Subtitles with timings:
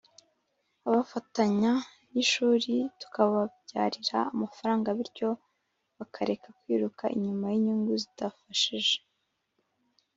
[0.91, 1.71] bafatanya
[2.11, 5.29] n’ishuri tukababyarira amafaranga bityo
[5.97, 8.97] bakareka kwiruka inyuma y’inyungu zidafashije.